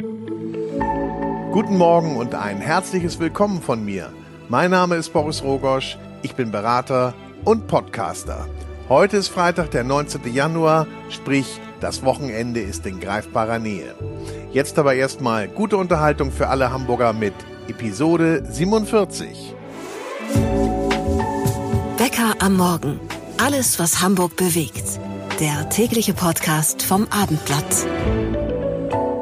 [0.00, 4.10] Guten Morgen und ein herzliches Willkommen von mir.
[4.48, 7.12] Mein Name ist Boris Rogosch, ich bin Berater
[7.44, 8.46] und Podcaster.
[8.88, 10.32] Heute ist Freitag, der 19.
[10.32, 13.94] Januar, sprich, das Wochenende ist in greifbarer Nähe.
[14.52, 17.34] Jetzt aber erstmal gute Unterhaltung für alle Hamburger mit
[17.68, 19.54] Episode 47.
[21.98, 23.00] Bäcker am Morgen.
[23.36, 24.98] Alles, was Hamburg bewegt.
[25.40, 27.86] Der tägliche Podcast vom Abendblatt.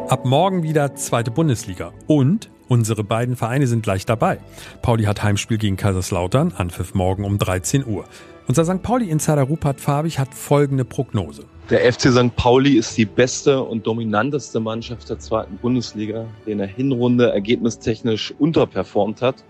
[0.08, 1.92] Ab morgen wieder zweite Bundesliga.
[2.06, 4.38] Und unsere beiden Vereine sind gleich dabei.
[4.80, 8.06] Pauli hat Heimspiel gegen Kaiserslautern, Anpfiff morgen um 13 Uhr.
[8.46, 8.82] Unser St.
[8.82, 11.44] Pauli-Insider Rupert Fabich hat folgende Prognose.
[11.68, 12.34] Der FC St.
[12.36, 18.32] Pauli ist die beste und dominanteste Mannschaft der zweiten Bundesliga, die in der Hinrunde ergebnistechnisch
[18.38, 19.44] unterperformt hat.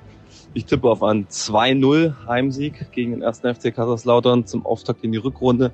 [0.55, 3.43] Ich tippe auf einen 2-0 Heimsieg gegen den 1.
[3.43, 5.70] FC Kaiserslautern zum Auftakt in die Rückrunde,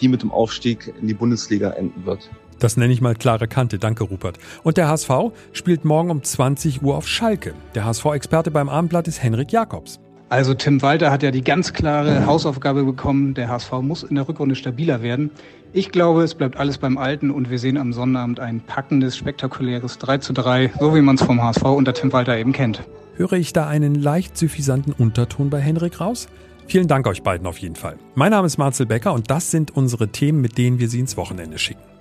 [0.00, 2.30] die mit dem Aufstieg in die Bundesliga enden wird.
[2.58, 3.78] Das nenne ich mal klare Kante.
[3.78, 4.38] Danke, Rupert.
[4.62, 5.10] Und der HSV
[5.52, 7.54] spielt morgen um 20 Uhr auf Schalke.
[7.74, 10.00] Der HSV-Experte beim Abendblatt ist Henrik Jakobs.
[10.30, 14.26] Also Tim Walter hat ja die ganz klare Hausaufgabe bekommen, der HSV muss in der
[14.28, 15.30] Rückrunde stabiler werden.
[15.72, 19.98] Ich glaube, es bleibt alles beim Alten und wir sehen am Sonnabend ein packendes, spektakuläres
[19.98, 22.82] 3 zu 3, so wie man es vom HSV unter Tim Walter eben kennt.
[23.16, 26.26] Höre ich da einen leicht suffisanten Unterton bei Henrik raus?
[26.66, 27.96] Vielen Dank euch beiden auf jeden Fall.
[28.14, 31.16] Mein Name ist Marcel Becker und das sind unsere Themen, mit denen wir Sie ins
[31.16, 31.93] Wochenende schicken.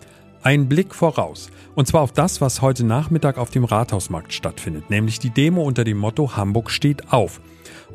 [0.43, 1.49] Ein Blick voraus.
[1.73, 5.85] Und zwar auf das, was heute Nachmittag auf dem Rathausmarkt stattfindet, nämlich die Demo unter
[5.85, 7.39] dem Motto Hamburg steht auf.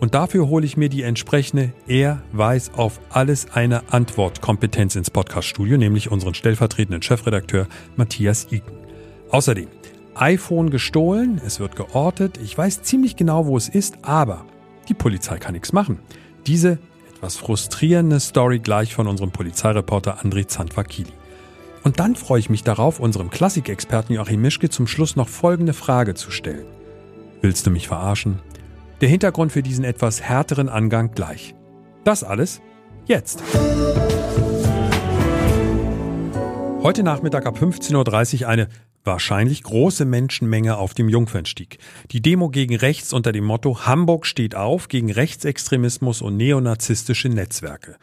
[0.01, 5.77] Und dafür hole ich mir die entsprechende Er weiß auf alles eine Antwort-Kompetenz ins Podcaststudio,
[5.77, 8.73] nämlich unseren stellvertretenden Chefredakteur Matthias Iken.
[9.29, 9.69] Außerdem
[10.15, 14.47] iPhone gestohlen, es wird geortet, ich weiß ziemlich genau, wo es ist, aber
[14.89, 15.99] die Polizei kann nichts machen.
[16.47, 16.79] Diese
[17.15, 21.18] etwas frustrierende Story gleich von unserem Polizeireporter André Zandvakili.
[21.89, 26.13] Und dann freue ich mich darauf, unserem Klassikexperten Joachim Mischke zum Schluss noch folgende Frage
[26.13, 26.67] zu stellen.
[27.41, 28.41] Willst du mich verarschen?
[29.01, 31.55] Der Hintergrund für diesen etwas härteren Angang gleich.
[32.05, 32.61] Das alles
[33.07, 33.43] jetzt.
[36.83, 38.69] Heute Nachmittag ab 15.30 Uhr eine
[39.05, 41.79] wahrscheinlich große Menschenmenge auf dem Jungfernstieg.
[42.11, 47.97] Die Demo gegen rechts unter dem Motto Hamburg steht auf gegen Rechtsextremismus und neonazistische Netzwerke.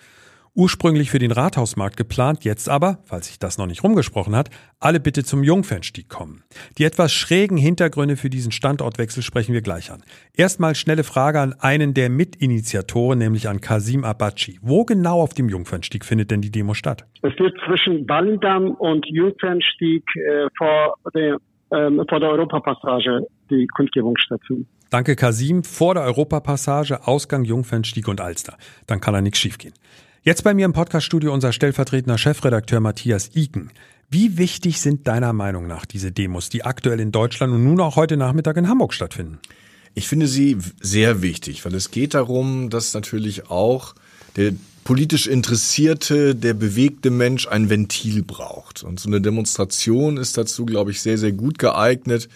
[0.58, 4.50] Ursprünglich für den Rathausmarkt geplant, jetzt aber, falls sich das noch nicht rumgesprochen hat,
[4.80, 6.46] alle bitte zum Jungfernstieg kommen.
[6.78, 10.02] Die etwas schrägen Hintergründe für diesen Standortwechsel sprechen wir gleich an.
[10.34, 14.58] Erstmal schnelle Frage an einen der Mitinitiatoren, nämlich an Kasim Abachi.
[14.62, 17.04] Wo genau auf dem Jungfernstieg findet denn die Demo statt?
[17.22, 21.36] Es wird zwischen Ballendamm und Jungfernstieg äh, vor, der,
[21.74, 24.70] ähm, vor der Europapassage die Kundgebung stattfinden.
[24.90, 25.66] Danke Kasim.
[25.66, 28.56] Vor der Europapassage, Ausgang Jungfernstieg und Alster.
[28.88, 29.74] Dann kann da nichts schiefgehen.
[30.28, 33.70] Jetzt bei mir im Podcaststudio unser stellvertretender Chefredakteur Matthias Iken.
[34.10, 37.96] Wie wichtig sind deiner Meinung nach diese Demos, die aktuell in Deutschland und nun auch
[37.96, 39.38] heute Nachmittag in Hamburg stattfinden?
[39.94, 43.94] Ich finde sie sehr wichtig, weil es geht darum, dass natürlich auch
[44.36, 44.54] der
[44.84, 48.82] politisch Interessierte, der bewegte Mensch ein Ventil braucht.
[48.82, 52.30] Und so eine Demonstration ist dazu, glaube ich, sehr, sehr gut geeignet,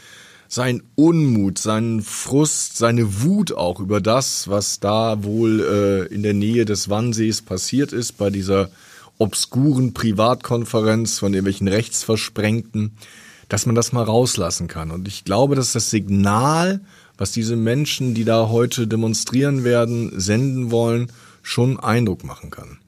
[0.50, 6.34] sein Unmut, seinen Frust, seine Wut auch über das, was da wohl äh, in der
[6.34, 8.70] Nähe des Wannsees passiert ist, bei dieser
[9.20, 12.94] obskuren Privatkonferenz von irgendwelchen Rechtsversprengten,
[13.48, 14.90] dass man das mal rauslassen kann.
[14.90, 16.82] Und ich glaube, dass das Signal,
[17.16, 21.12] was diese Menschen, die da heute demonstrieren werden, senden wollen,
[21.44, 22.80] schon Eindruck machen kann.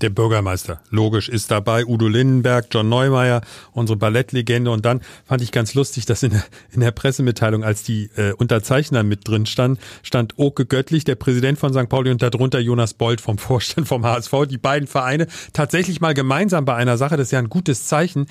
[0.00, 1.84] Der Bürgermeister, logisch, ist dabei.
[1.84, 4.70] Udo Lindenberg, John Neumeier, unsere Ballettlegende.
[4.70, 8.32] Und dann fand ich ganz lustig, dass in der, in der Pressemitteilung, als die äh,
[8.32, 11.88] Unterzeichner mit drin standen, stand Oke Göttlich, der Präsident von St.
[11.88, 14.32] Pauli, und darunter Jonas Bold vom Vorstand vom HSV.
[14.48, 17.18] Die beiden Vereine tatsächlich mal gemeinsam bei einer Sache.
[17.18, 18.26] Das ist ja ein gutes Zeichen.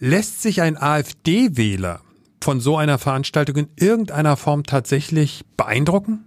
[0.00, 2.00] Lässt sich ein AfD-Wähler
[2.42, 6.26] von so einer Veranstaltung in irgendeiner Form tatsächlich beeindrucken?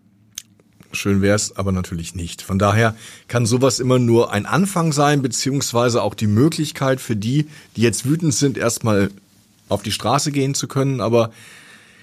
[0.93, 2.43] Schön wär's, aber natürlich nicht.
[2.43, 2.95] Von daher
[3.27, 8.05] kann sowas immer nur ein Anfang sein, beziehungsweise auch die Möglichkeit für die, die jetzt
[8.05, 9.09] wütend sind, erstmal
[9.69, 11.01] auf die Straße gehen zu können.
[11.01, 11.31] Aber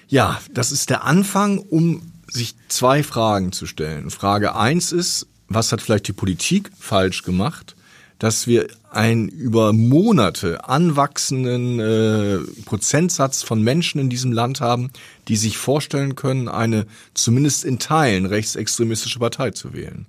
[0.09, 4.09] ja, das ist der Anfang, um sich zwei Fragen zu stellen.
[4.09, 7.75] Frage eins ist, was hat vielleicht die Politik falsch gemacht?
[8.21, 14.91] Dass wir einen über Monate anwachsenden äh, Prozentsatz von Menschen in diesem Land haben,
[15.27, 16.85] die sich vorstellen können, eine
[17.15, 20.05] zumindest in Teilen rechtsextremistische Partei zu wählen.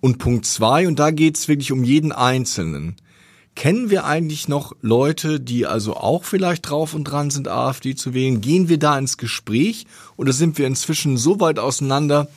[0.00, 2.96] Und Punkt zwei, und da geht's wirklich um jeden Einzelnen.
[3.54, 8.14] Kennen wir eigentlich noch Leute, die also auch vielleicht drauf und dran sind, AfD zu
[8.14, 8.40] wählen?
[8.40, 12.28] Gehen wir da ins Gespräch oder sind wir inzwischen so weit auseinander,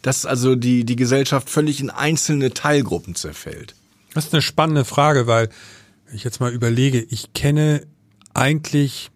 [0.00, 3.74] dass also die, die Gesellschaft völlig in einzelne Teilgruppen zerfällt?
[4.14, 5.48] Das ist eine spannende Frage, weil
[6.06, 7.86] wenn ich jetzt mal überlege, ich kenne
[8.32, 9.10] eigentlich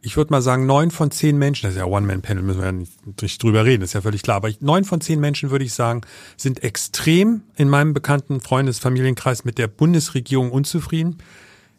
[0.00, 2.72] ich würde mal sagen, neun von zehn Menschen, das ist ja One-Man-Panel, müssen wir ja
[3.20, 6.02] nicht drüber reden, ist ja völlig klar, aber neun von zehn Menschen, würde ich sagen,
[6.36, 11.18] sind extrem in meinem bekannten Freundes-Familienkreis mit der Bundesregierung unzufrieden.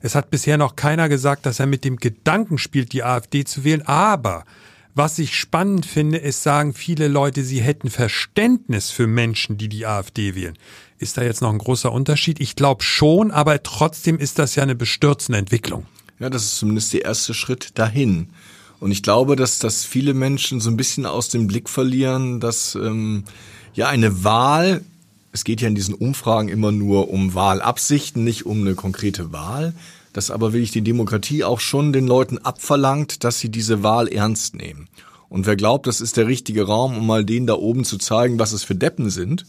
[0.02, 3.64] Es hat bisher noch keiner gesagt, dass er mit dem Gedanken spielt, die AfD zu
[3.64, 4.44] wählen, aber
[4.96, 9.86] was ich spannend finde, es sagen viele Leute, sie hätten Verständnis für Menschen, die die
[9.86, 10.58] AfD wählen.
[11.00, 12.42] Ist da jetzt noch ein großer Unterschied?
[12.42, 15.86] Ich glaube schon, aber trotzdem ist das ja eine bestürzende Entwicklung.
[16.20, 18.28] Ja, das ist zumindest der erste Schritt dahin.
[18.82, 22.76] Und ich glaube, dass, dass viele Menschen so ein bisschen aus dem Blick verlieren, dass
[22.76, 23.24] ähm,
[23.74, 24.84] ja eine Wahl,
[25.32, 29.74] es geht ja in diesen Umfragen immer nur um Wahlabsichten, nicht um eine konkrete Wahl,
[30.12, 34.54] dass aber wirklich die Demokratie auch schon den Leuten abverlangt, dass sie diese Wahl ernst
[34.54, 34.90] nehmen.
[35.30, 38.38] Und wer glaubt, das ist der richtige Raum, um mal denen da oben zu zeigen,
[38.38, 39.46] was es für Deppen sind,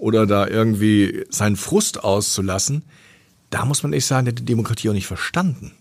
[0.00, 2.82] oder da irgendwie seinen Frust auszulassen,
[3.50, 5.72] da muss man echt sagen, der hat die Demokratie auch nicht verstanden.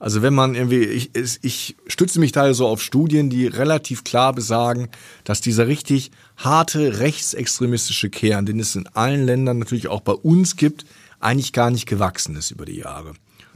[0.00, 1.10] Also wenn man irgendwie, ich,
[1.42, 4.88] ich stütze mich da so auf Studien, die relativ klar besagen,
[5.24, 10.54] dass dieser richtig harte rechtsextremistische Kern, den es in allen Ländern natürlich auch bei uns
[10.54, 10.86] gibt,
[11.18, 13.14] eigentlich gar nicht gewachsen ist über die Jahre.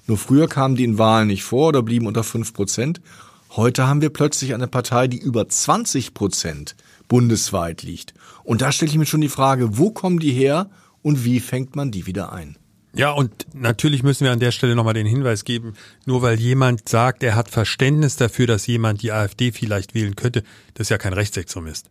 [0.09, 3.01] Nur früher kamen die in Wahlen nicht vor oder blieben unter fünf Prozent.
[3.51, 6.75] Heute haben wir plötzlich eine Partei, die über 20 Prozent
[7.13, 8.15] bundesweit liegt.
[8.43, 10.71] Und da stelle ich mir schon die Frage, wo kommen die her
[11.03, 12.57] und wie fängt man die wieder ein?
[12.95, 15.75] Ja, und natürlich müssen wir an der Stelle nochmal den Hinweis geben,
[16.07, 20.43] nur weil jemand sagt, er hat Verständnis dafür, dass jemand die AfD vielleicht wählen könnte,
[20.73, 21.91] das ist ja kein Rechtsextremist.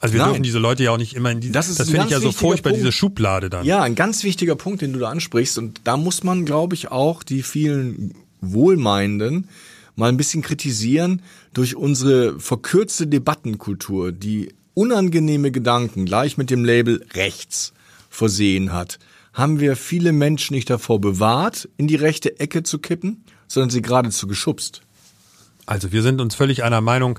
[0.00, 0.30] Also wir Nein.
[0.30, 2.32] dürfen diese Leute ja auch nicht immer in die, das, das finde ich ja so
[2.32, 2.80] furchtbar, Punkt.
[2.80, 3.64] diese Schublade dann.
[3.64, 5.58] Ja, ein ganz wichtiger Punkt, den du da ansprichst.
[5.58, 9.46] Und da muss man, glaube ich, auch die vielen Wohlmeinenden
[9.96, 11.22] mal ein bisschen kritisieren
[11.52, 17.72] durch unsere verkürzte Debattenkultur, die unangenehme Gedanken gleich mit dem Label rechts
[18.08, 18.98] versehen hat
[19.36, 23.82] haben wir viele Menschen nicht davor bewahrt, in die rechte Ecke zu kippen, sondern sie
[23.82, 24.80] geradezu geschubst.
[25.66, 27.18] Also wir sind uns völlig einer Meinung,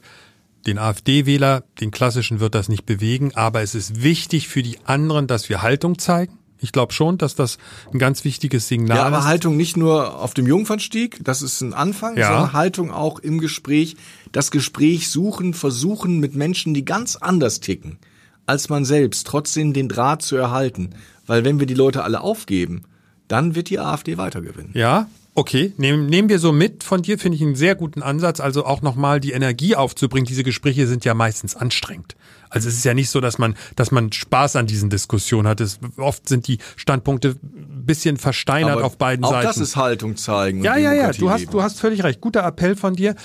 [0.66, 5.28] den AfD-Wähler, den klassischen wird das nicht bewegen, aber es ist wichtig für die anderen,
[5.28, 6.40] dass wir Haltung zeigen.
[6.60, 7.58] Ich glaube schon, dass das
[7.94, 9.02] ein ganz wichtiges Signal ist.
[9.02, 9.26] Ja, aber ist.
[9.26, 12.28] Haltung nicht nur auf dem Jungfernstieg, das ist ein Anfang, ja.
[12.28, 13.96] sondern Haltung auch im Gespräch.
[14.32, 18.00] Das Gespräch suchen, versuchen mit Menschen, die ganz anders ticken
[18.48, 20.92] als man selbst, trotzdem den Draht zu erhalten.
[21.28, 22.84] Weil wenn wir die Leute alle aufgeben,
[23.28, 24.72] dann wird die AfD weitergewinnen.
[24.74, 25.74] Ja, okay.
[25.78, 28.40] Nehmen, nehmen wir so mit von dir, finde ich einen sehr guten Ansatz.
[28.40, 30.26] Also auch nochmal die Energie aufzubringen.
[30.26, 32.16] Diese Gespräche sind ja meistens anstrengend.
[32.50, 35.62] Also es ist ja nicht so, dass man, dass man Spaß an diesen Diskussionen hat.
[35.62, 39.48] Es, oft sind die Standpunkte ein bisschen versteinert Aber auf beiden auch Seiten.
[39.48, 40.64] Auch das ist Haltung zeigen.
[40.64, 41.12] Ja, ja, ja.
[41.12, 42.22] Du hast, du hast völlig recht.
[42.22, 43.16] Guter Appell von dir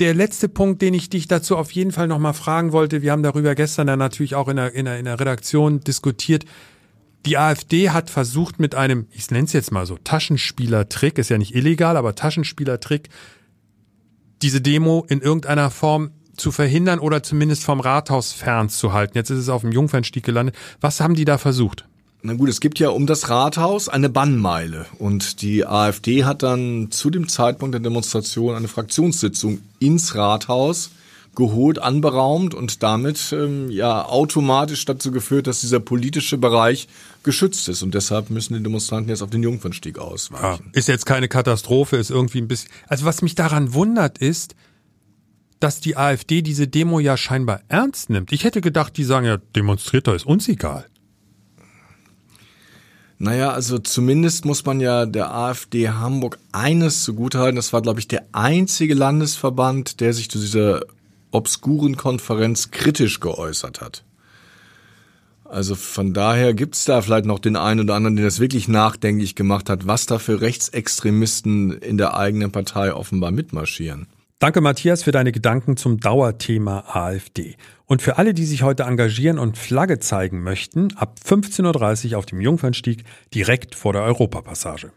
[0.00, 3.22] der letzte Punkt, den ich dich dazu auf jeden Fall nochmal fragen wollte, wir haben
[3.22, 6.44] darüber gestern dann natürlich auch in der, in der, in der Redaktion diskutiert,
[7.26, 11.38] die AfD hat versucht mit einem, ich nenne es jetzt mal so, Taschenspielertrick, ist ja
[11.38, 13.08] nicht illegal, aber Taschenspielertrick,
[14.40, 19.16] diese Demo in irgendeiner Form zu verhindern oder zumindest vom Rathaus fernzuhalten.
[19.16, 20.56] Jetzt ist es auf dem Jungfernstieg gelandet.
[20.80, 21.84] Was haben die da versucht?
[22.22, 26.90] Na gut, es gibt ja um das Rathaus eine Bannmeile und die AfD hat dann
[26.90, 30.90] zu dem Zeitpunkt der Demonstration eine Fraktionssitzung ins Rathaus
[31.36, 36.88] geholt, anberaumt und damit ähm, ja automatisch dazu geführt, dass dieser politische Bereich
[37.22, 40.64] geschützt ist und deshalb müssen die Demonstranten jetzt auf den Jungfernstieg ausweichen.
[40.64, 42.70] Ja, ist jetzt keine Katastrophe, ist irgendwie ein bisschen.
[42.88, 44.56] Also was mich daran wundert ist,
[45.60, 48.32] dass die AfD diese Demo ja scheinbar ernst nimmt.
[48.32, 50.86] Ich hätte gedacht, die sagen ja, demonstriert da ist uns egal.
[53.20, 57.56] Naja, also zumindest muss man ja der AfD Hamburg eines zugutehalten.
[57.56, 60.82] Das war, glaube ich, der einzige Landesverband, der sich zu dieser
[61.32, 64.04] obskuren Konferenz kritisch geäußert hat.
[65.44, 69.34] Also von daher gibt's da vielleicht noch den einen oder anderen, der das wirklich nachdenklich
[69.34, 74.06] gemacht hat, was da für Rechtsextremisten in der eigenen Partei offenbar mitmarschieren.
[74.40, 77.56] Danke, Matthias, für deine Gedanken zum Dauerthema AfD.
[77.86, 82.26] Und für alle, die sich heute engagieren und Flagge zeigen möchten, ab 15.30 Uhr auf
[82.26, 83.02] dem Jungfernstieg
[83.34, 84.92] direkt vor der Europapassage.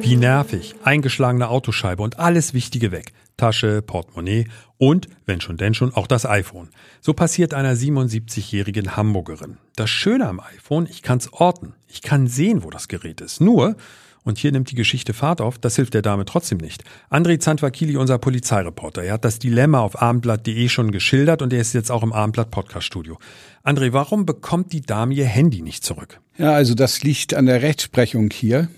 [0.00, 3.12] Wie nervig, eingeschlagene Autoscheibe und alles Wichtige weg.
[3.36, 6.70] Tasche, Portemonnaie und, wenn schon denn schon, auch das iPhone.
[7.00, 9.58] So passiert einer 77-jährigen Hamburgerin.
[9.76, 11.74] Das Schöne am iPhone, ich kann's orten.
[11.86, 13.40] Ich kann sehen, wo das Gerät ist.
[13.40, 13.76] Nur,
[14.24, 16.84] und hier nimmt die Geschichte Fahrt auf, das hilft der Dame trotzdem nicht.
[17.10, 21.72] André Zantwakili, unser Polizeireporter, er hat das Dilemma auf abendblatt.de schon geschildert und er ist
[21.72, 23.18] jetzt auch im Abendblatt Podcast Studio.
[23.64, 26.20] André, warum bekommt die Dame ihr Handy nicht zurück?
[26.38, 28.68] Ja, also das liegt an der Rechtsprechung hier.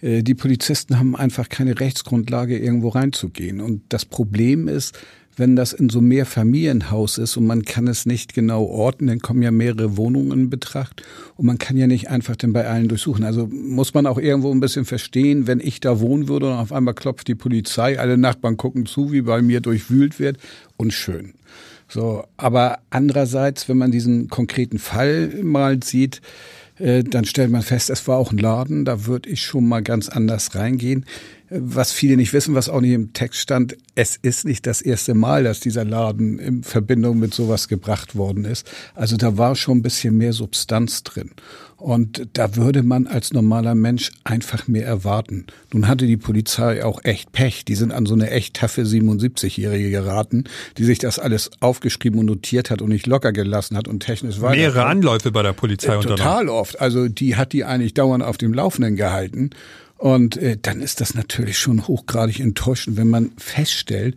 [0.00, 3.60] Äh, die Polizisten haben einfach keine Rechtsgrundlage, irgendwo reinzugehen.
[3.60, 4.98] Und das Problem ist,
[5.38, 9.20] wenn das in so mehr Familienhaus ist und man kann es nicht genau orten, dann
[9.20, 11.02] kommen ja mehrere Wohnungen in Betracht
[11.36, 13.24] und man kann ja nicht einfach dann bei allen durchsuchen.
[13.24, 16.72] Also muss man auch irgendwo ein bisschen verstehen, wenn ich da wohnen würde und auf
[16.72, 20.38] einmal klopft die Polizei, alle Nachbarn gucken zu, wie bei mir durchwühlt wird,
[20.76, 21.34] unschön.
[21.88, 26.20] So, aber andererseits, wenn man diesen konkreten Fall mal sieht,
[26.78, 29.82] äh, dann stellt man fest, es war auch ein Laden, da würde ich schon mal
[29.82, 31.06] ganz anders reingehen.
[31.50, 35.14] Was viele nicht wissen, was auch nicht im Text stand, es ist nicht das erste
[35.14, 38.70] Mal, dass dieser Laden in Verbindung mit sowas gebracht worden ist.
[38.94, 41.30] Also da war schon ein bisschen mehr Substanz drin.
[41.78, 45.46] Und da würde man als normaler Mensch einfach mehr erwarten.
[45.72, 47.64] Nun hatte die Polizei auch echt Pech.
[47.64, 50.44] Die sind an so eine echt taffe 77-Jährige geraten,
[50.76, 54.40] die sich das alles aufgeschrieben und notiert hat und nicht locker gelassen hat und technisch
[54.40, 54.56] weiter.
[54.56, 56.80] Mehrere Anläufe bei der Polizei äh, Total oft.
[56.80, 59.50] Also die hat die eigentlich dauernd auf dem Laufenden gehalten.
[59.98, 64.16] Und äh, dann ist das natürlich schon hochgradig enttäuschend, wenn man feststellt,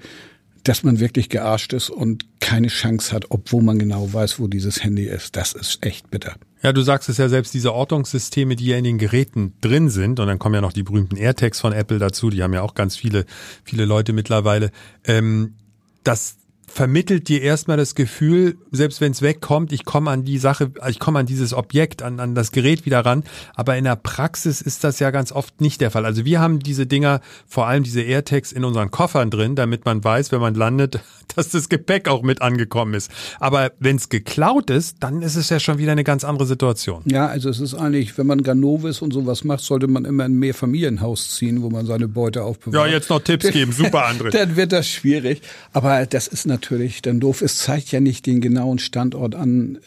[0.63, 4.83] dass man wirklich gearscht ist und keine Chance hat, obwohl man genau weiß, wo dieses
[4.83, 5.35] Handy ist.
[5.35, 6.35] Das ist echt bitter.
[6.61, 10.19] Ja, du sagst es ja selbst, diese Ortungssysteme, die ja in den Geräten drin sind,
[10.19, 12.75] und dann kommen ja noch die berühmten AirTags von Apple dazu, die haben ja auch
[12.75, 13.25] ganz viele,
[13.63, 14.71] viele Leute mittlerweile.
[15.03, 15.55] Ähm,
[16.03, 16.37] das
[16.73, 20.99] vermittelt dir erstmal das Gefühl, selbst wenn es wegkommt, ich komme an die Sache, ich
[20.99, 23.23] komme an dieses Objekt, an, an das Gerät wieder ran.
[23.55, 26.05] Aber in der Praxis ist das ja ganz oft nicht der Fall.
[26.05, 30.03] Also wir haben diese Dinger, vor allem diese AirTags in unseren Koffern drin, damit man
[30.03, 30.99] weiß, wenn man landet,
[31.35, 33.11] dass das Gepäck auch mit angekommen ist.
[33.39, 37.03] Aber wenn es geklaut ist, dann ist es ja schon wieder eine ganz andere Situation.
[37.05, 40.33] Ja, also es ist eigentlich, wenn man Ganovis und sowas macht, sollte man immer ein
[40.33, 42.87] Mehrfamilienhaus ziehen, wo man seine Beute aufbewahrt.
[42.87, 43.73] Ja, jetzt noch Tipps geben.
[43.73, 44.29] Super, André.
[44.29, 45.41] dann wird das schwierig.
[45.73, 47.41] Aber das ist natürlich natürlich dann doof.
[47.41, 49.79] Es zeigt ja nicht den genauen Standort an.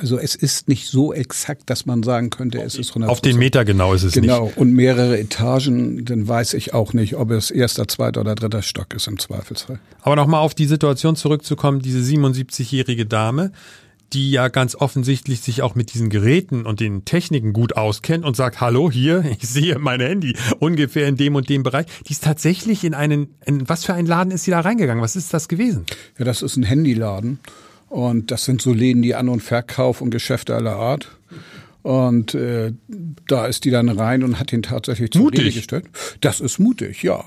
[0.00, 3.38] Also es ist nicht so exakt, dass man sagen könnte, es ist 100 Auf den
[3.38, 4.44] Meter genau ist es genau.
[4.44, 4.54] nicht.
[4.54, 4.60] Genau.
[4.60, 8.92] Und mehrere Etagen, dann weiß ich auch nicht, ob es erster, zweiter oder dritter Stock
[8.94, 9.78] ist im Zweifelsfall.
[10.02, 13.52] Aber nochmal auf die Situation zurückzukommen, diese 77-jährige Dame,
[14.12, 18.36] die ja ganz offensichtlich sich auch mit diesen Geräten und den Techniken gut auskennt und
[18.36, 21.86] sagt, hallo, hier, ich sehe mein Handy ungefähr in dem und dem Bereich.
[22.06, 25.02] Die ist tatsächlich in einen, in was für einen Laden ist sie da reingegangen?
[25.02, 25.86] Was ist das gewesen?
[26.18, 27.40] Ja, das ist ein Handyladen.
[27.88, 31.16] Und das sind so Läden, die An- und Verkauf und Geschäfte aller Art.
[31.82, 32.72] Und äh,
[33.28, 35.40] da ist die dann rein und hat ihn tatsächlich zur mutig.
[35.40, 35.86] Rede gestellt.
[36.20, 37.24] Das ist mutig, ja.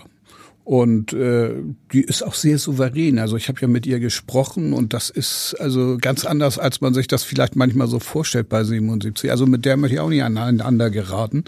[0.70, 1.56] Und äh,
[1.94, 3.18] die ist auch sehr souverän.
[3.18, 6.94] Also ich habe ja mit ihr gesprochen und das ist also ganz anders, als man
[6.94, 9.32] sich das vielleicht manchmal so vorstellt bei 77.
[9.32, 11.46] Also mit der möchte ich auch nicht aneinander geraten.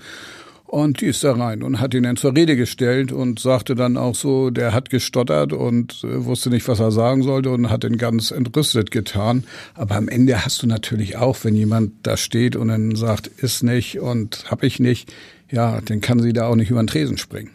[0.65, 3.95] Und die ist da rein und hat ihn dann zur Rede gestellt und sagte dann
[3.95, 7.83] auch so, der hat gestottert und äh, wusste nicht, was er sagen sollte und hat
[7.83, 9.43] ihn ganz entrüstet getan.
[9.75, 13.61] Aber am Ende hast du natürlich auch, wenn jemand da steht und dann sagt, ist
[13.61, 15.13] nicht und hab ich nicht,
[15.51, 17.51] ja, dann kann sie da auch nicht über den Tresen springen.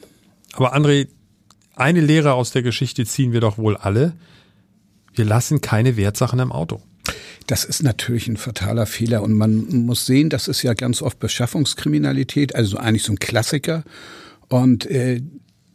[0.52, 1.08] Aber André,
[1.76, 4.14] eine Lehre aus der Geschichte ziehen wir doch wohl alle.
[5.14, 6.82] Wir lassen keine Wertsachen im Auto.
[7.46, 11.20] Das ist natürlich ein fataler Fehler und man muss sehen, das ist ja ganz oft
[11.20, 13.84] Beschaffungskriminalität, also eigentlich so ein Klassiker.
[14.48, 15.22] Und äh,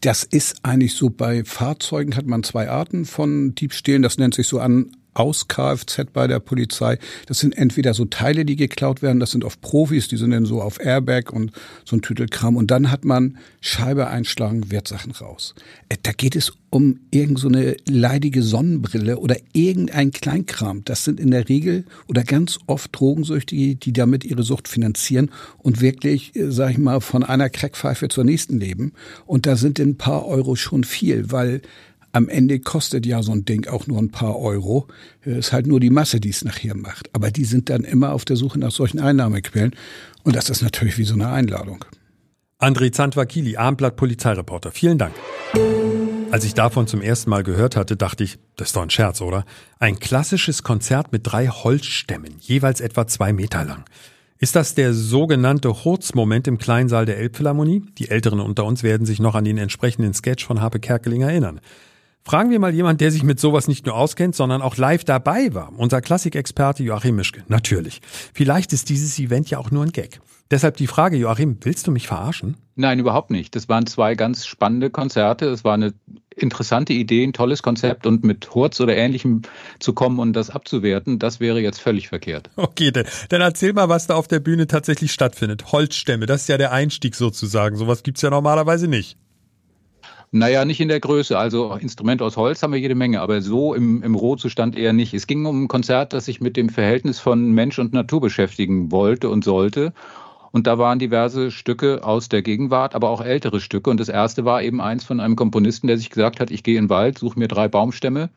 [0.01, 4.01] das ist eigentlich so bei Fahrzeugen hat man zwei Arten von Diebstählen.
[4.01, 6.98] Das nennt sich so an aus Kfz bei der Polizei.
[7.25, 10.46] Das sind entweder so Teile, die geklaut werden, das sind oft Profis, die sind dann
[10.46, 11.51] so auf Airbag und
[11.86, 12.56] so ein Tütelkram.
[12.56, 15.53] Und dann hat man Scheibe einschlagen, Wertsachen raus.
[15.89, 20.84] Äh, da geht es um irgendeine so leidige Sonnenbrille oder irgendein Kleinkram.
[20.86, 25.82] Das sind in der Regel oder ganz oft Drogensüchtige, die damit ihre Sucht finanzieren und
[25.82, 28.94] wirklich, äh, sag ich mal, von einer Crackpfeife zur nächsten leben.
[29.25, 31.62] Und da sind ein paar Euro schon viel, weil
[32.12, 34.88] am Ende kostet ja so ein Ding auch nur ein paar Euro.
[35.22, 37.10] Es ist halt nur die Masse, die es nachher macht.
[37.13, 39.75] Aber die sind dann immer auf der Suche nach solchen Einnahmequellen.
[40.24, 41.86] Und das ist natürlich wie so eine Einladung.
[42.60, 44.72] André Zandwakili, Abendblatt Polizeireporter.
[44.72, 45.13] Vielen Dank.
[46.32, 49.20] Als ich davon zum ersten Mal gehört hatte, dachte ich, das ist doch ein Scherz,
[49.20, 49.46] oder?
[49.80, 53.84] Ein klassisches Konzert mit drei Holzstämmen, jeweils etwa zwei Meter lang.
[54.38, 57.84] Ist das der sogenannte Hurz-Moment im Kleinsaal der Elbphilharmonie?
[57.98, 61.62] Die Älteren unter uns werden sich noch an den entsprechenden Sketch von Harpe Kerkeling erinnern.
[62.24, 65.54] Fragen wir mal jemand, der sich mit sowas nicht nur auskennt, sondern auch live dabei
[65.54, 65.72] war.
[65.75, 67.44] Unser Klassikexperte Joachim Mischke.
[67.48, 68.01] Natürlich.
[68.34, 70.22] Vielleicht ist dieses Event ja auch nur ein Gag.
[70.51, 72.58] Deshalb die Frage, Joachim, willst du mich verarschen?
[72.75, 73.56] Nein, überhaupt nicht.
[73.56, 75.48] Das waren zwei ganz spannende Konzerte.
[75.48, 75.94] Es war eine
[76.36, 79.42] interessante Idee, ein tolles Konzept und mit Hurz oder Ähnlichem
[79.80, 82.50] zu kommen und das abzuwerten, das wäre jetzt völlig verkehrt.
[82.56, 85.72] Okay, dann, dann erzähl mal, was da auf der Bühne tatsächlich stattfindet.
[85.72, 87.75] Holzstämme, das ist ja der Einstieg sozusagen.
[87.75, 89.18] Sowas gibt's ja normalerweise nicht.
[90.34, 91.38] Naja, nicht in der Größe.
[91.38, 95.14] Also Instrumente aus Holz haben wir jede Menge, aber so im, im Rohzustand eher nicht.
[95.14, 98.92] Es ging um ein Konzert, das sich mit dem Verhältnis von Mensch und Natur beschäftigen
[98.92, 99.92] wollte und sollte.
[100.52, 103.90] Und da waren diverse Stücke aus der Gegenwart, aber auch ältere Stücke.
[103.90, 106.78] Und das erste war eben eins von einem Komponisten, der sich gesagt hat, ich gehe
[106.78, 108.30] in den Wald, suche mir drei Baumstämme,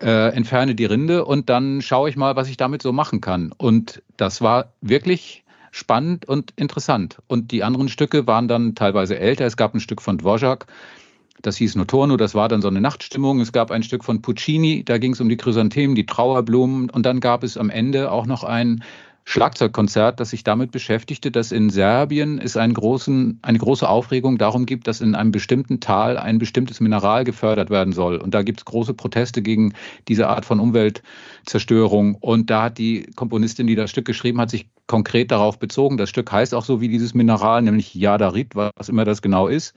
[0.00, 3.52] äh, entferne die Rinde und dann schaue ich mal, was ich damit so machen kann.
[3.56, 7.18] Und das war wirklich spannend und interessant.
[7.26, 9.44] Und die anderen Stücke waren dann teilweise älter.
[9.44, 10.66] Es gab ein Stück von Dvorak,
[11.42, 13.40] das hieß Notorno, das war dann so eine Nachtstimmung.
[13.40, 16.88] Es gab ein Stück von Puccini, da ging es um die Chrysanthemen, die Trauerblumen.
[16.90, 18.82] Und dann gab es am Ende auch noch ein
[19.24, 24.88] Schlagzeugkonzert, das sich damit beschäftigte, dass in Serbien es großen, eine große Aufregung darum gibt,
[24.88, 28.16] dass in einem bestimmten Tal ein bestimmtes Mineral gefördert werden soll.
[28.16, 29.74] Und da gibt es große Proteste gegen
[30.08, 32.16] diese Art von Umweltzerstörung.
[32.16, 35.96] Und da hat die Komponistin, die das Stück geschrieben hat, sich konkret darauf bezogen.
[35.96, 39.74] Das Stück heißt auch so wie dieses Mineral, nämlich Jadarit, was immer das genau ist.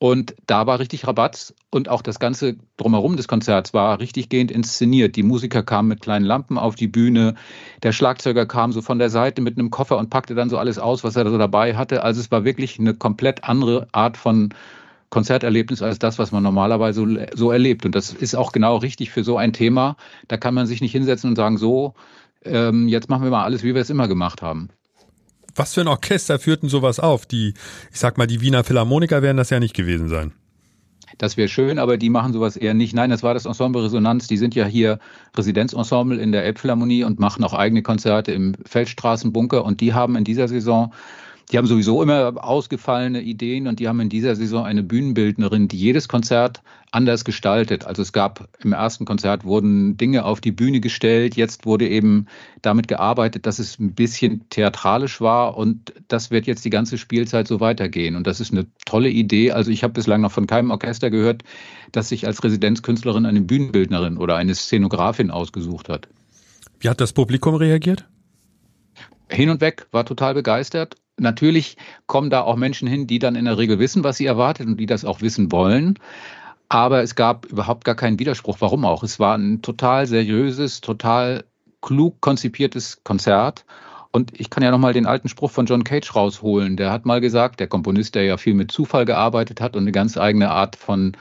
[0.00, 4.52] Und da war richtig Rabatz und auch das ganze drumherum des Konzerts war richtig gehend
[4.52, 5.16] inszeniert.
[5.16, 7.34] Die Musiker kamen mit kleinen Lampen auf die Bühne.
[7.82, 10.78] Der Schlagzeuger kam so von der Seite mit einem Koffer und packte dann so alles
[10.78, 12.04] aus, was er so dabei hatte.
[12.04, 14.54] Also es war wirklich eine komplett andere Art von
[15.10, 17.84] Konzerterlebnis als das, was man normalerweise so erlebt.
[17.84, 19.96] Und das ist auch genau richtig für so ein Thema.
[20.28, 21.94] Da kann man sich nicht hinsetzen und sagen, so,
[22.44, 24.68] ähm, jetzt machen wir mal alles, wie wir es immer gemacht haben
[25.58, 27.26] was für ein Orchester führten sowas auf?
[27.26, 27.54] Die,
[27.92, 30.32] ich sag mal, die Wiener Philharmoniker werden das ja nicht gewesen sein.
[31.16, 32.94] Das wäre schön, aber die machen sowas eher nicht.
[32.94, 34.28] Nein, das war das Ensemble Resonanz.
[34.28, 34.98] Die sind ja hier
[35.36, 39.64] Residenzensemble in der Elbphilharmonie und machen auch eigene Konzerte im Feldstraßenbunker.
[39.64, 40.92] Und die haben in dieser Saison
[41.50, 45.78] die haben sowieso immer ausgefallene Ideen und die haben in dieser Saison eine Bühnenbildnerin, die
[45.78, 47.86] jedes Konzert anders gestaltet.
[47.86, 52.26] Also es gab im ersten Konzert wurden Dinge auf die Bühne gestellt, jetzt wurde eben
[52.60, 57.48] damit gearbeitet, dass es ein bisschen theatralisch war und das wird jetzt die ganze Spielzeit
[57.48, 58.14] so weitergehen.
[58.14, 59.52] Und das ist eine tolle Idee.
[59.52, 61.44] Also ich habe bislang noch von keinem Orchester gehört,
[61.92, 66.08] das sich als Residenzkünstlerin eine Bühnenbildnerin oder eine Szenografin ausgesucht hat.
[66.78, 68.06] Wie hat das Publikum reagiert?
[69.30, 73.44] Hin und weg, war total begeistert Natürlich kommen da auch Menschen hin, die dann in
[73.44, 75.98] der Regel wissen, was sie erwartet und die das auch wissen wollen.
[76.68, 78.58] Aber es gab überhaupt gar keinen Widerspruch.
[78.60, 79.02] Warum auch?
[79.02, 81.44] Es war ein total seriöses, total
[81.80, 83.64] klug konzipiertes Konzert.
[84.10, 86.76] Und ich kann ja nochmal den alten Spruch von John Cage rausholen.
[86.76, 89.92] Der hat mal gesagt, der Komponist, der ja viel mit Zufall gearbeitet hat und eine
[89.92, 91.16] ganz eigene Art von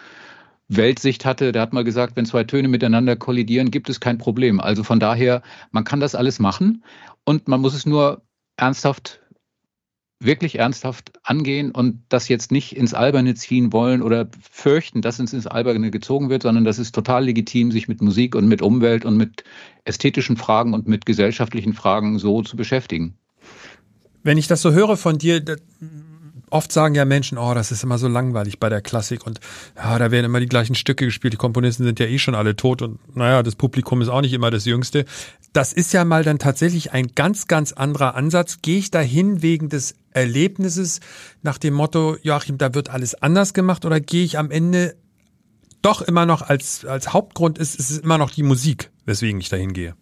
[0.69, 4.59] Weltsicht hatte, der hat mal gesagt, wenn zwei Töne miteinander kollidieren, gibt es kein Problem.
[4.59, 6.83] Also von daher, man kann das alles machen
[7.23, 8.21] und man muss es nur
[8.57, 9.21] ernsthaft
[10.19, 15.33] wirklich ernsthaft angehen und das jetzt nicht ins Alberne ziehen wollen oder fürchten, dass es
[15.33, 19.05] ins Alberne gezogen wird, sondern das ist total legitim, sich mit Musik und mit Umwelt
[19.05, 19.43] und mit
[19.85, 23.15] ästhetischen Fragen und mit gesellschaftlichen Fragen so zu beschäftigen.
[24.23, 25.43] Wenn ich das so höre von dir,
[26.49, 29.39] oft sagen ja Menschen, oh, das ist immer so langweilig bei der Klassik und
[29.75, 32.55] ja, da werden immer die gleichen Stücke gespielt, die Komponisten sind ja eh schon alle
[32.55, 35.05] tot und naja, das Publikum ist auch nicht immer das Jüngste.
[35.53, 38.59] Das ist ja mal dann tatsächlich ein ganz, ganz anderer Ansatz.
[38.61, 40.99] Gehe ich dahin wegen des Erlebnisses
[41.41, 44.95] nach dem Motto, Joachim, da wird alles anders gemacht oder gehe ich am Ende
[45.81, 49.49] doch immer noch als, als Hauptgrund ist, ist es immer noch die Musik, weswegen ich
[49.49, 49.95] dahin gehe?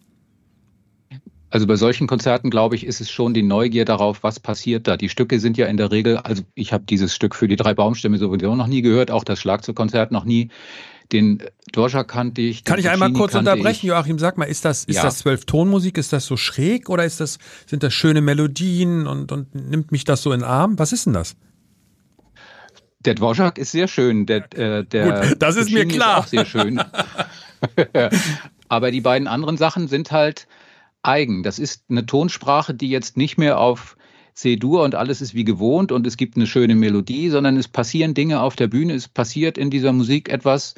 [1.48, 4.96] Also bei solchen Konzerten, glaube ich, ist es schon die Neugier darauf, was passiert da.
[4.96, 7.72] Die Stücke sind ja in der Regel, also ich habe dieses Stück für die drei
[7.72, 10.50] Baumstämme sowieso noch nie gehört, auch das Schlagzeugkonzert noch nie.
[11.12, 11.40] Den
[11.72, 12.64] Dvorak kannte ich.
[12.64, 13.90] Kann ich einmal kurz unterbrechen, ich.
[13.90, 14.18] Joachim?
[14.18, 15.02] Sag mal, ist das, ist ja.
[15.02, 15.98] das Zwölftonmusik?
[15.98, 20.04] Ist das so schräg oder ist das, sind das schöne Melodien und, und nimmt mich
[20.04, 20.80] das so in den Arm?
[20.80, 21.36] Was ist denn das?
[23.04, 24.26] Der Dvorak ist sehr schön.
[24.26, 26.18] Der, äh, der Gut, das ist mir klar.
[26.18, 26.82] Ist auch sehr schön.
[28.68, 30.48] Aber die beiden anderen Sachen sind halt,
[31.06, 31.42] eigen.
[31.42, 33.96] Das ist eine Tonsprache, die jetzt nicht mehr auf
[34.34, 38.14] C-Dur und alles ist wie gewohnt und es gibt eine schöne Melodie, sondern es passieren
[38.14, 40.74] Dinge auf der Bühne, es passiert in dieser Musik etwas.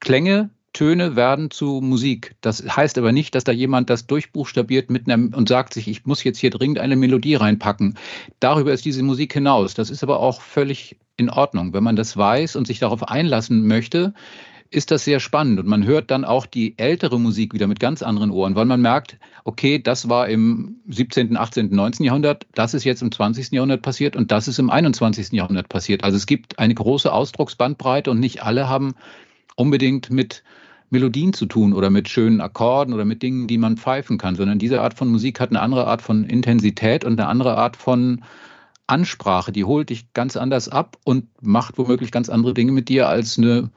[0.00, 2.34] Klänge, Töne werden zu Musik.
[2.42, 6.04] Das heißt aber nicht, dass da jemand das durchbuchstabiert mit einem und sagt sich, ich
[6.04, 7.96] muss jetzt hier dringend eine Melodie reinpacken.
[8.40, 9.74] Darüber ist diese Musik hinaus.
[9.74, 11.72] Das ist aber auch völlig in Ordnung.
[11.72, 14.14] Wenn man das weiß und sich darauf einlassen möchte,
[14.74, 18.02] ist das sehr spannend und man hört dann auch die ältere Musik wieder mit ganz
[18.02, 22.04] anderen Ohren, weil man merkt, okay, das war im 17., 18., 19.
[22.04, 23.52] Jahrhundert, das ist jetzt im 20.
[23.52, 25.30] Jahrhundert passiert und das ist im 21.
[25.30, 26.02] Jahrhundert passiert.
[26.02, 28.94] Also es gibt eine große Ausdrucksbandbreite und nicht alle haben
[29.54, 30.42] unbedingt mit
[30.90, 34.58] Melodien zu tun oder mit schönen Akkorden oder mit Dingen, die man pfeifen kann, sondern
[34.58, 38.22] diese Art von Musik hat eine andere Art von Intensität und eine andere Art von
[38.88, 39.52] Ansprache.
[39.52, 43.38] Die holt dich ganz anders ab und macht womöglich ganz andere Dinge mit dir als
[43.38, 43.70] eine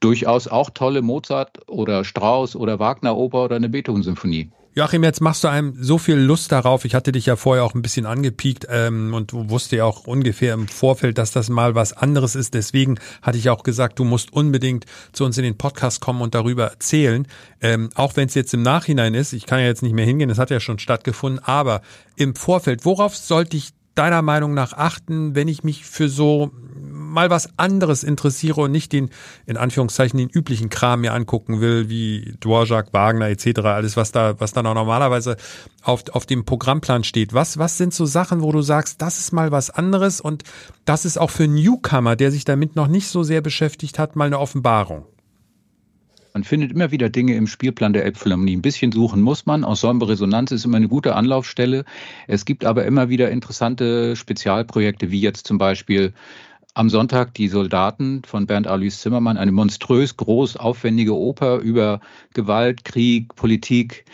[0.00, 4.50] durchaus auch tolle Mozart oder Strauss oder Wagner-Oper oder eine Beethoven-Symphonie.
[4.72, 6.84] Joachim, jetzt machst du einem so viel Lust darauf.
[6.84, 10.54] Ich hatte dich ja vorher auch ein bisschen angepiekt ähm, und wusste ja auch ungefähr
[10.54, 12.54] im Vorfeld, dass das mal was anderes ist.
[12.54, 16.36] Deswegen hatte ich auch gesagt, du musst unbedingt zu uns in den Podcast kommen und
[16.36, 17.26] darüber erzählen.
[17.60, 20.30] Ähm, auch wenn es jetzt im Nachhinein ist, ich kann ja jetzt nicht mehr hingehen,
[20.30, 21.82] es hat ja schon stattgefunden, aber
[22.14, 27.28] im Vorfeld, worauf sollte ich deiner Meinung nach achten, wenn ich mich für so mal
[27.28, 29.10] was anderes interessiere und nicht den,
[29.44, 34.40] in Anführungszeichen, den üblichen Kram mir angucken will, wie Dvorak, Wagner etc., alles, was da,
[34.40, 35.36] was da noch normalerweise
[35.82, 37.34] auf, auf dem Programmplan steht.
[37.34, 40.44] Was, was sind so Sachen, wo du sagst, das ist mal was anderes und
[40.86, 44.24] das ist auch für Newcomer, der sich damit noch nicht so sehr beschäftigt hat, mal
[44.24, 45.04] eine Offenbarung?
[46.32, 48.56] Man findet immer wieder Dinge im Spielplan der Elbphilharmonie.
[48.56, 49.64] Ein bisschen suchen muss man.
[49.64, 51.84] Ensemble Resonanz ist immer eine gute Anlaufstelle.
[52.28, 56.12] Es gibt aber immer wieder interessante Spezialprojekte, wie jetzt zum Beispiel
[56.74, 62.00] am Sonntag die Soldaten von Bernd Alois Zimmermann, eine monströs groß aufwendige Oper über
[62.32, 64.04] Gewalt, Krieg, Politik.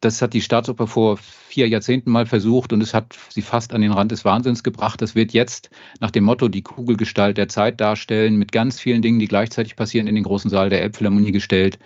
[0.00, 3.82] Das hat die Staatsoper vor vier Jahrzehnten mal versucht und es hat sie fast an
[3.82, 5.02] den Rand des Wahnsinns gebracht.
[5.02, 5.68] Das wird jetzt
[6.00, 10.06] nach dem Motto die Kugelgestalt der Zeit darstellen, mit ganz vielen Dingen, die gleichzeitig passieren,
[10.06, 11.78] in den großen Saal der Elbphilharmonie gestellt.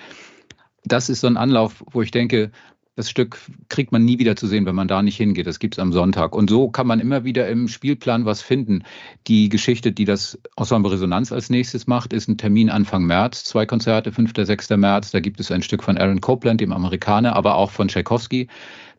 [0.84, 2.52] Das ist so ein Anlauf, wo ich denke,
[2.96, 5.48] das Stück kriegt man nie wieder zu sehen, wenn man da nicht hingeht.
[5.48, 6.34] Das gibt es am Sonntag.
[6.34, 8.84] Und so kann man immer wieder im Spielplan was finden.
[9.26, 13.42] Die Geschichte, die das Ensemble Resonanz als nächstes macht, ist ein Termin Anfang März.
[13.44, 14.32] Zwei Konzerte, 5.
[14.36, 14.70] 6.
[14.70, 15.10] März.
[15.10, 18.46] Da gibt es ein Stück von Aaron Copland, dem Amerikaner, aber auch von Tchaikovsky.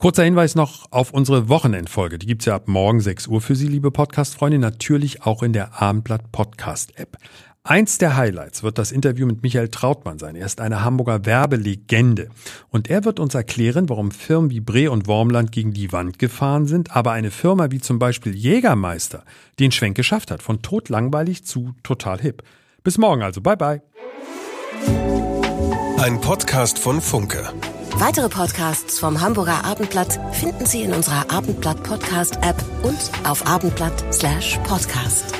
[0.00, 2.18] Kurzer Hinweis noch auf unsere Wochenendfolge.
[2.18, 5.82] Die gibt's ja ab morgen 6 Uhr für Sie, liebe Podcast-Freunde, natürlich auch in der
[5.82, 7.18] Abendblatt Podcast-App.
[7.64, 10.36] Eins der Highlights wird das Interview mit Michael Trautmann sein.
[10.36, 12.30] Er ist eine Hamburger Werbelegende.
[12.70, 16.66] Und er wird uns erklären, warum Firmen wie Bre und Wormland gegen die Wand gefahren
[16.66, 19.22] sind, aber eine Firma wie zum Beispiel Jägermeister
[19.58, 20.40] den Schwenk geschafft hat.
[20.40, 22.42] Von totlangweilig zu total hip.
[22.82, 23.42] Bis morgen also.
[23.42, 23.82] Bye bye.
[25.98, 27.50] Ein Podcast von Funke.
[28.00, 35.34] Weitere Podcasts vom Hamburger Abendblatt finden Sie in unserer Abendblatt Podcast App und auf abendblatt/podcast.